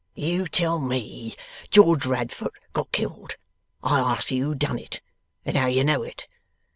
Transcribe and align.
You 0.15 0.47
tell 0.47 0.79
me 0.79 1.35
George 1.69 2.07
Radfoot 2.07 2.55
got 2.73 2.91
killed. 2.91 3.35
I 3.83 3.99
ask 3.99 4.31
you 4.31 4.45
who 4.45 4.55
done 4.55 4.79
it 4.79 4.99
and 5.45 5.55
how 5.55 5.67
you 5.67 5.83
know 5.83 6.01
it. 6.01 6.27